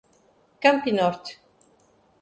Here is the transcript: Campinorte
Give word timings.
Campinorte 0.61 1.37